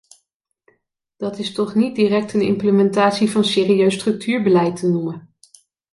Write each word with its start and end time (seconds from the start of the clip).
Dat 1.17 1.39
is 1.39 1.51
toch 1.53 1.75
niet 1.75 1.95
direct 1.95 2.33
een 2.33 2.41
implementatie 2.41 3.31
van 3.31 3.43
serieus 3.43 3.93
structuurbeleid 3.95 4.75
te 4.75 4.87
noemen! 4.87 5.35